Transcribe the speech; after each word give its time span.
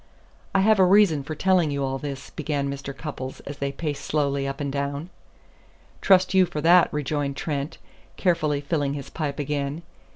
"I 0.55 0.61
have 0.61 0.79
a 0.79 0.83
reason 0.83 1.21
for 1.21 1.35
telling 1.35 1.69
you 1.69 1.83
all 1.83 1.99
this," 1.99 2.31
began 2.31 2.71
Mr. 2.71 2.91
Cupples 2.91 3.39
as 3.41 3.57
they 3.59 3.71
paced 3.71 4.03
slowly 4.03 4.47
up 4.47 4.59
and 4.59 4.71
down. 4.73 5.11
"Trust 6.01 6.33
you 6.33 6.47
for 6.47 6.59
that," 6.59 6.91
rejoined 6.91 7.37
Trent, 7.37 7.77
carefully 8.17 8.61
filling 8.61 8.95
his 8.95 9.11
pipe 9.11 9.37
again. 9.37 9.83